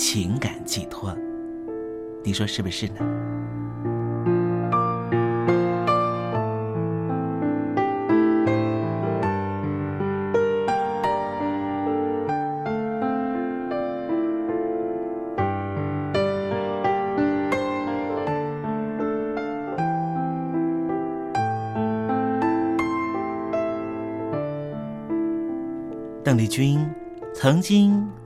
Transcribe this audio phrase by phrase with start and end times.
[0.00, 1.12] 情感寄托，
[2.22, 3.00] 你说是不是呢？
[26.22, 26.88] 邓丽君。
[27.34, 28.04] 曾经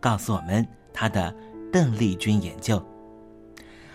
[0.00, 1.34] 告诉我们他的
[1.72, 2.84] 邓丽君研究。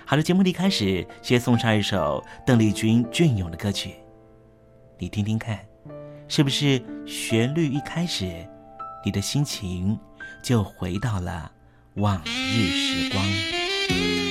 [0.06, 3.95] 好了，节目的开始，先送上一首邓丽君隽永的歌曲，
[4.98, 5.59] 你听听看，
[6.27, 8.45] 是不是旋律一开始，
[9.06, 9.98] 你的心情
[10.44, 11.51] 就回到了
[11.95, 14.31] 往日时光？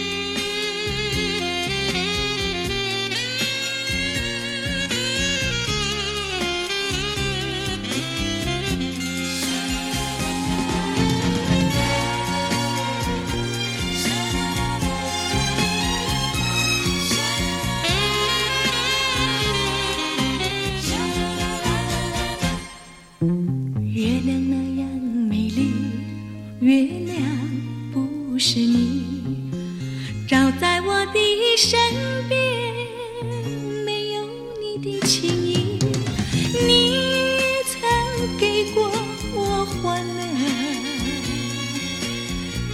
[24.38, 24.88] 那样
[25.28, 25.72] 美丽
[26.60, 27.20] 月亮
[27.92, 29.04] 不是你
[30.28, 31.18] 照在我的
[31.56, 31.78] 身
[32.28, 32.38] 边
[33.84, 34.22] 没有
[34.60, 35.78] 你的情意
[36.66, 36.96] 你
[37.66, 38.90] 曾给过
[39.34, 40.22] 我欢乐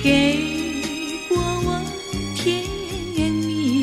[0.02, 0.38] 给
[1.28, 1.82] 过我
[2.34, 2.62] 甜
[3.32, 3.82] 蜜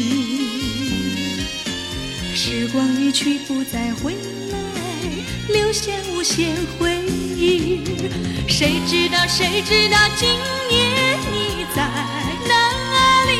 [2.35, 4.13] 时光一去不再回
[4.51, 4.57] 来
[5.49, 6.55] 留下无限
[8.47, 10.29] 谁知道谁知道今
[10.69, 11.81] 夜你在
[12.47, 12.51] 哪
[13.25, 13.31] 里？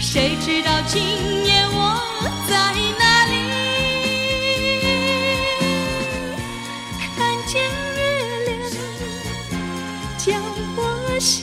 [0.00, 1.02] 谁知道今
[1.44, 1.76] 夜我
[2.48, 2.54] 在
[2.98, 3.32] 哪里？
[7.16, 7.16] 看
[7.46, 7.52] 见
[7.96, 7.98] 月
[8.46, 8.50] 亮，
[10.18, 10.26] 叫
[10.76, 10.78] 我
[11.18, 11.36] 想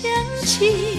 [0.45, 0.94] 起。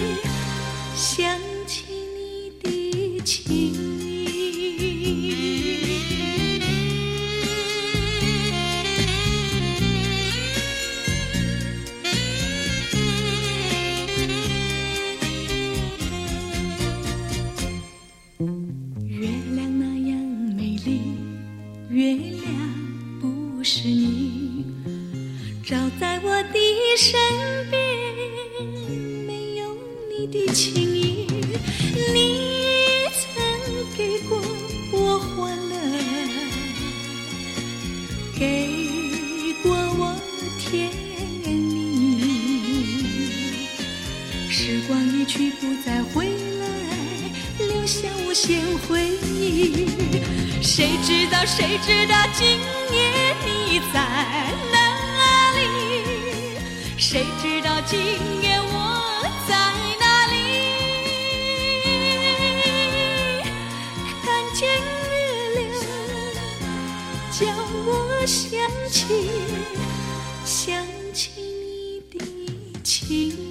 [67.39, 69.29] 叫我想起，
[70.43, 72.25] 想起你的
[72.83, 73.46] 情。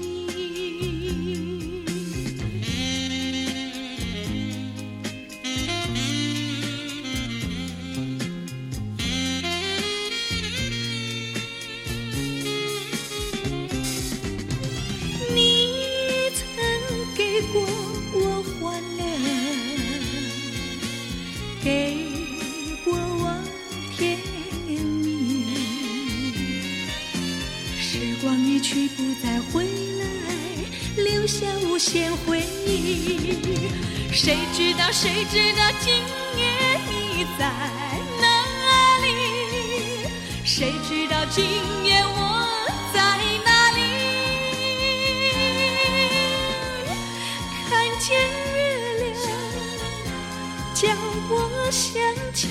[51.70, 52.00] 想
[52.32, 52.48] 起，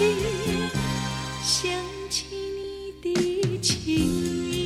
[1.41, 1.71] 想
[2.09, 4.65] 起你的情意。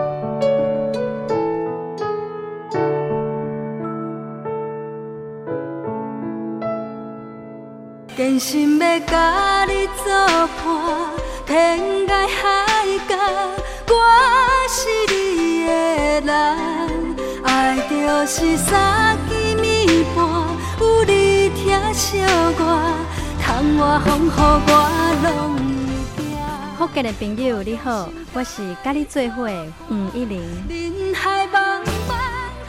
[8.21, 10.13] 真心要甲你作
[10.63, 11.09] 伴，
[11.47, 13.15] 天涯海角，
[13.87, 13.93] 我
[14.69, 14.77] 是
[15.11, 15.65] 你。
[15.65, 16.29] 人，
[17.43, 17.95] 爱就
[18.27, 20.23] 是三更暝半，
[20.79, 22.19] 有你听小
[22.59, 22.63] 歌，
[23.41, 24.71] 窗外风雨我
[25.23, 25.25] 拢。
[26.77, 30.39] 福建的朋友你好，我是甲你做伙的黄一玲。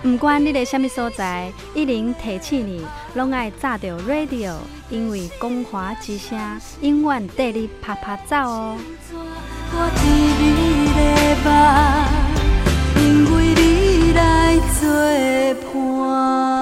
[0.02, 0.18] 人海茫茫。
[0.18, 4.54] 不管你在什么所在，一零提醒你，拢爱炸着 radio，
[4.90, 6.38] 因为光华之声
[6.80, 8.76] 永远带你啪啪走哦。
[12.96, 14.88] 因为你来作
[15.72, 16.61] 伴。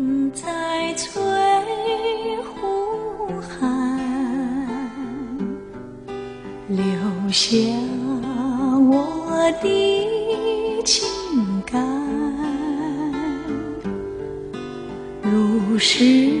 [0.33, 1.21] 在翠
[2.41, 3.99] 湖畔
[6.67, 6.85] 留
[7.29, 7.57] 下
[8.89, 11.07] 我的情
[11.65, 11.85] 感，
[15.21, 16.40] 如诗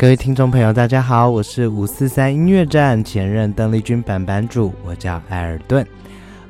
[0.00, 5.84] 各位听众朋友，大家好，我是五四三音乐站前任邓丽君版版主，我叫艾尔顿。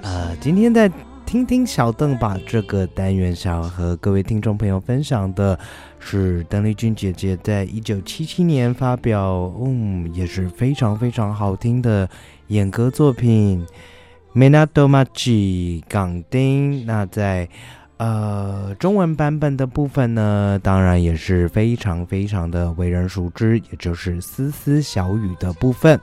[0.02, 0.87] 呃，今天在
[1.25, 5.59] 听听小邓把这个单元想要和各位听众朋友分享的
[5.99, 12.07] 是邓丽君姐姐在一九七七年发表，嗯，也是非常非常好听的
[12.49, 13.67] 演歌作品
[14.38, 16.83] 《Menado Machi 港丁》。
[16.85, 17.49] 那在
[17.99, 26.00] 呃，中文版本的部分呢，当然也是非常非常的为人熟知，也就是《丝丝小雨》的部分。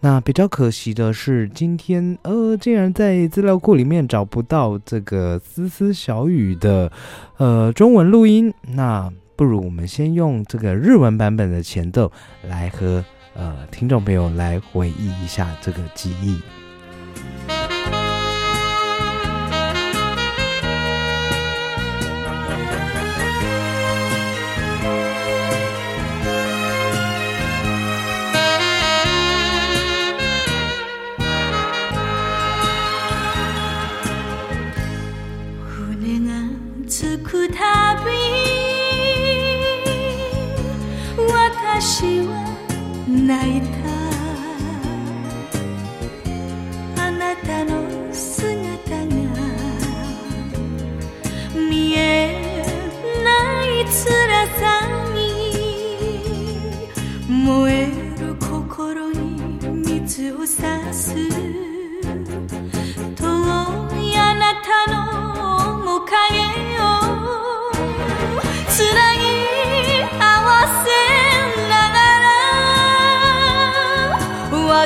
[0.00, 6.90] 那比较可惜的是，今天呃，竟然在资料库里面找不到这个《丝丝小雨》的
[7.38, 8.52] 呃中文录音。
[8.62, 12.10] 那不如我们先用这个日文版本的前奏
[12.42, 16.40] 来和呃听众朋友来回忆一下这个记忆。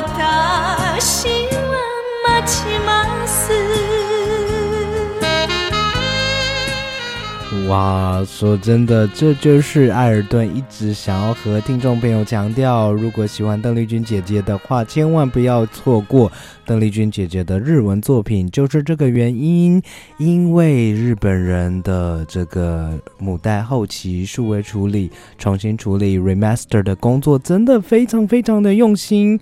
[1.48, 1.74] は
[2.24, 3.52] 待ちます
[7.68, 16.30] 哇，说真的，这就是艾尔顿一直想要和听众朋友强调：如果喜欢邓丽君姐姐的话，千万不要错过
[16.71, 18.49] 邓丽君姐姐的日文作品。
[18.49, 19.81] 就是这个原因，
[20.17, 29.37] 因为日本人的这个母带后期数位处理、重新处理 remaster 的工作，真的非常非常的用心。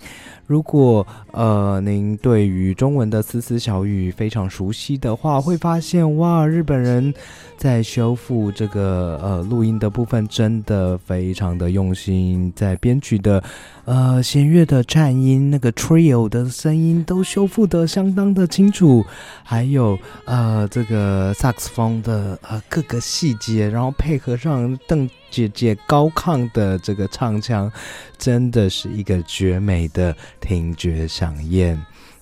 [0.48, 7.14] 如果呃您对于中文的丝丝小语非常熟悉的话，会发现哇，日本人
[7.56, 13.40] 在修复这个呃录音的部分真的非常的用心，在编曲的
[13.84, 19.04] 呃弦乐的颤音、那个 trio 的声音都修复的相当的清楚，
[19.42, 25.08] 还有呃这个萨克斯风的呃各个细节，然后配合上邓。
[25.30, 27.70] 姐姐高亢的这个唱腔，
[28.18, 31.80] 真的是一个绝美的听觉响宴。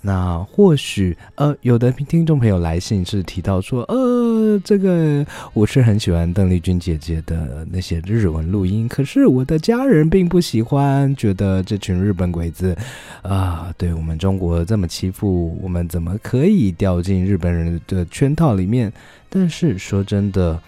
[0.08, 12.74] 那或许呃，有的听众朋友来信是提到说，呃，这个我是很喜欢邓丽君姐姐的那些日文录音，可是我的家人并不喜欢，觉得这群日本鬼子
[13.20, 18.90] 啊，对我们中国这么欺负，我们怎么可以掉进日本人的圈套里面？
[19.28, 20.58] 但是说真的。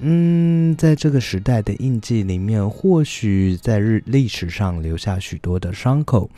[0.00, 6.30] 嗯，在这个时代的印记里面，或许在日历史上留下许多的伤口，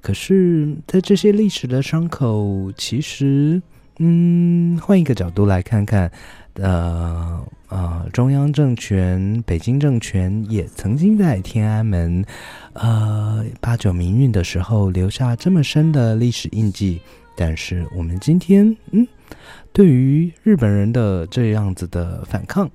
[0.00, 3.60] 可是，在这些历史的伤口，其实，
[3.98, 6.10] 嗯，换一个角度来看看，
[6.54, 12.24] 呃呃，中央政权、北京政权也曾经在天安门，
[12.72, 17.00] 呃，八九民运的时候留下这么深的历史印记，
[17.36, 19.06] 但是我们今天，嗯，
[19.72, 22.70] 对于日本人的这样子的反抗。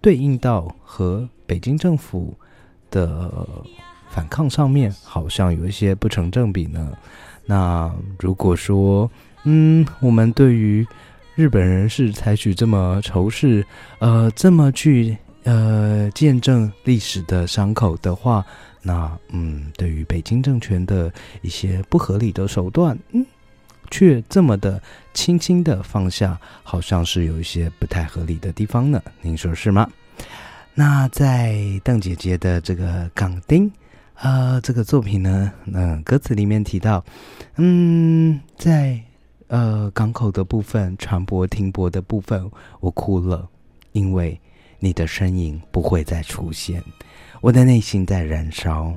[0.00, 2.34] 对应到和北京政府
[2.90, 3.46] 的
[4.08, 6.92] 反抗上面，好像有一些不成正比呢。
[7.46, 9.10] 那如果说，
[9.44, 10.86] 嗯，我们对于
[11.34, 13.64] 日本人是采取这么仇视，
[13.98, 18.44] 呃，这么去呃见证历史的伤口的话，
[18.82, 23.24] 那嗯，对于北京政权的一些不合理的手段，嗯。
[23.90, 24.80] 却这么的
[25.12, 29.02] 轻轻的放下，好像是有一些不太合理的地方呢。
[29.20, 29.90] 您说是吗？
[30.74, 33.68] 那在邓姐姐的这个《港丁》
[34.14, 37.04] 呃这个作品呢，嗯，歌词里面提到，
[37.56, 39.00] 嗯，在
[39.48, 43.48] 呃港口的部分、船舶停泊的部分，我哭了，
[43.92, 44.40] 因为
[44.78, 46.82] 你的身影不会再出现，
[47.40, 48.94] 我的内心在燃烧，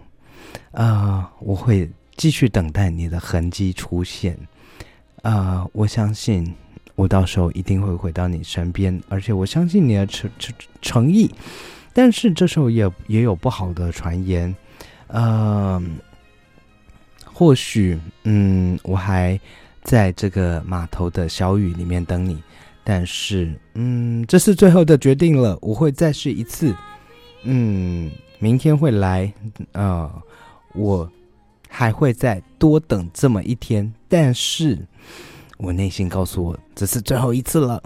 [0.71, 4.37] 啊，我会继续等待你的痕迹出现。
[5.21, 6.53] 啊，我相信
[6.95, 11.29] 我到时候一定会回到你身边，而且我相信你的诚诚诚意。
[11.93, 14.55] 但是这时候也也有不好的传言，
[15.07, 15.81] 呃，
[17.25, 19.39] 或许嗯，我还
[19.83, 22.41] 在这个码头的小雨里面等你，
[22.83, 26.75] 但是嗯，这是最后的决定了，我会再试一次，
[27.43, 28.11] 嗯。
[28.39, 29.31] 明天会来，
[29.71, 30.11] 呃，
[30.73, 31.09] 我
[31.75, 34.77] 还会再多等这么一天，但是
[35.57, 37.81] 我内心告诉我，这是最后一次了。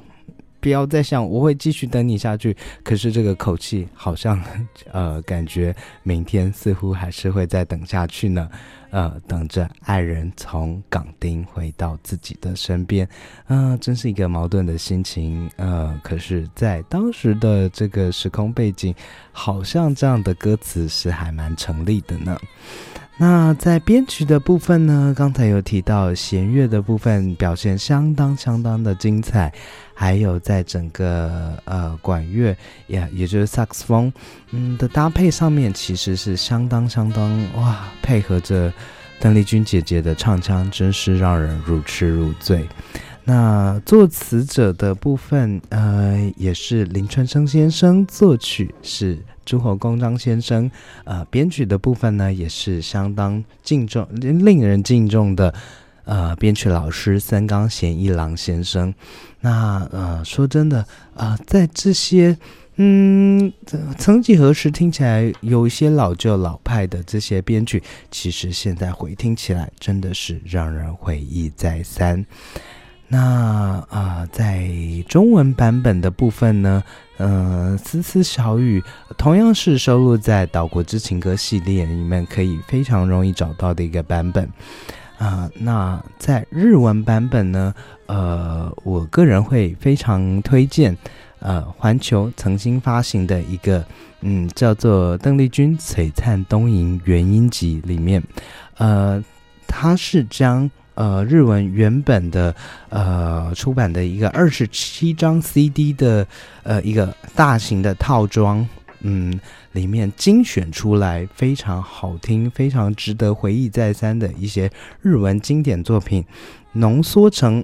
[0.60, 4.44] 不要再想我会继续等你下去，可是这个口气好像，
[4.92, 5.74] 呃，感觉
[6.04, 8.50] 明天似乎还是会再等下去呢，
[8.90, 13.08] 呃，等着爱人从港丁回到自己的身边，
[13.48, 18.94] 嗯，真是一个矛盾的心情，呃，可是，在当时的这个时空背景，
[19.32, 22.38] 好像这样的歌词是还蛮成立的呢。
[23.18, 29.52] 那在编曲的部分呢，刚才有提到弦乐的部分表现相当相当的精彩。
[30.00, 34.14] 还有在整个呃管乐也也就是萨克斯风
[34.52, 38.72] 嗯的搭配上面，其实是相当相当哇，配合着
[39.20, 42.64] 邓丽君姐姐的唱腔，真是让人如痴如醉。
[43.30, 50.72] 那作词者的部分呃也是林春生先生，作曲是朱火公张先生，
[51.04, 55.54] 呃编曲的部分呢也是相当敬重令人敬重的。
[56.06, 58.94] 呃，编曲老师三冈贤一郎先生，
[59.42, 62.38] 那呃，说真的啊，在这些
[62.78, 63.52] 嗯，
[63.98, 72.26] 曾几何时听起来有一些老旧老派的这些编曲，其实现在回听起来真的是让人回忆再三。
[73.08, 74.70] 那啊，在
[75.08, 76.84] 中文版本的部分呢，
[77.18, 78.84] 嗯，丝丝小雨
[79.18, 84.50] 同样是收录在《岛国之情歌》系列里面，可以非常容易找到的一个版本。
[85.18, 87.74] 啊，那在日文版本呢？
[88.06, 90.96] 呃，我个人会非常推荐，
[91.40, 93.84] 呃，环球曾经发行的一个，
[94.22, 98.22] 嗯，叫做《邓丽君璀璨东瀛原音集》里面，
[98.78, 99.24] 呃，
[99.66, 102.54] 它是将呃日文原本的
[102.90, 106.28] 呃出版的一个二十七张 CD 的
[106.64, 108.68] 呃一个大型的套装。
[109.02, 109.40] 嗯，
[109.74, 114.70] 里面精选出来非常好听、非常值得回忆再三的一些
[115.04, 116.26] 日文经典作品，
[116.72, 117.64] 浓缩成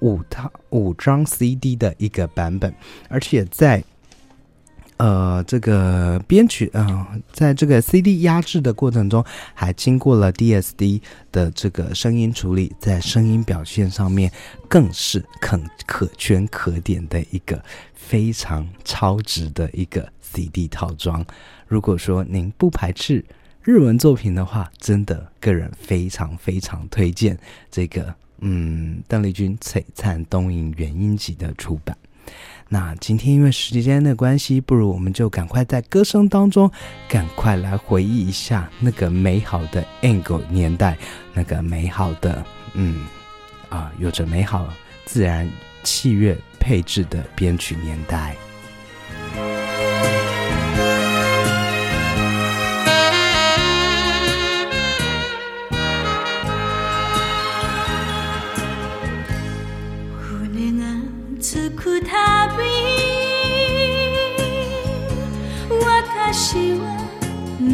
[0.00, 2.74] 五套五张 CD 的一个版本，
[3.08, 3.82] 而且在
[4.96, 11.00] 呃这个编曲啊，在这个 CD 压制的过程中，还经过了 DSD
[11.32, 14.30] 的这个声音处理，在声音表现上面
[14.68, 17.62] 更是可可圈可点的一个
[17.94, 20.08] 非常超值的一个。
[20.34, 21.24] CD 套装，
[21.68, 23.24] 如果说您不排斥
[23.62, 27.38] 日文作品的话，真的个人非常非常推荐
[27.70, 31.96] 这个嗯邓丽君璀璨东瀛原音集的出版。
[32.68, 36.70] 那今天因为时间的关系，不如我们就赶快在歌声当中，
[37.08, 40.96] 赶快来回忆一下那个美好的 Angle 年代，
[41.32, 43.06] 那个美好的嗯
[43.68, 44.68] 啊有着美好
[45.04, 45.48] 自然
[45.82, 48.34] 器乐配置的编曲年代。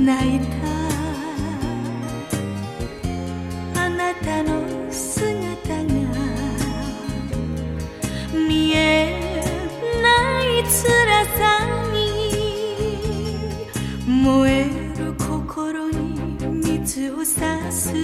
[0.00, 0.46] 泣いた
[3.84, 5.84] あなたの姿が
[8.32, 9.20] 見え
[10.02, 10.72] ない辛
[11.36, 11.38] さ
[11.92, 11.98] に
[14.08, 14.64] 燃え
[14.98, 16.18] る心に
[16.64, 18.00] 水を差す遠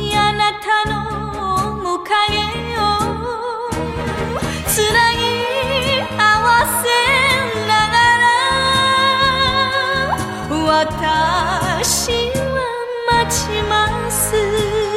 [0.00, 2.39] いあなたの面影
[10.69, 12.61] 私は
[13.09, 14.88] 待ちます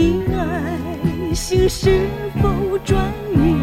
[0.00, 2.06] 你爱心是
[2.40, 3.56] 否转移？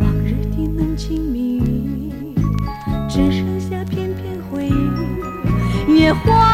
[0.00, 2.34] 往日的浓情蜜意，
[3.08, 6.53] 只剩下片片回忆，也化。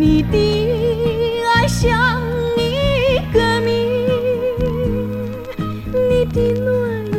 [0.00, 2.22] 你的爱像
[2.56, 3.72] 一个谜，
[5.92, 6.70] 你的诺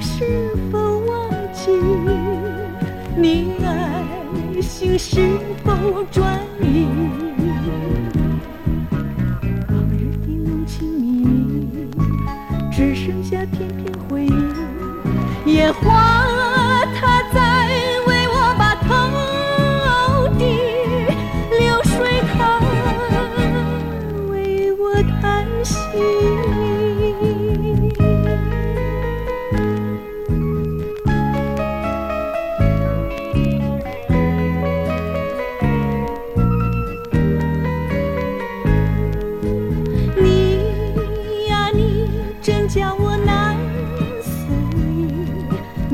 [0.00, 1.70] 是否忘记？
[3.14, 3.62] 你爱
[4.62, 5.20] 心事。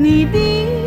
[0.01, 0.78] 你的